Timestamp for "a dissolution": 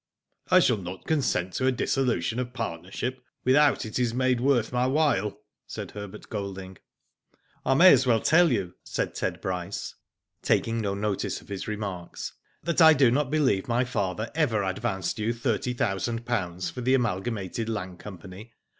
1.67-2.39